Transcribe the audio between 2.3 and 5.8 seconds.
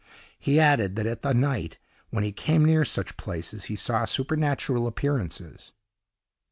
came near such places, he saw supernatural appearances.